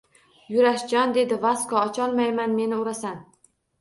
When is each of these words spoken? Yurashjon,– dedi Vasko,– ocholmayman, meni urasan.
Yurashjon,– 0.53 1.13
dedi 1.17 1.37
Vasko,– 1.45 1.77
ocholmayman, 1.91 2.57
meni 2.61 2.81
urasan. 2.85 3.21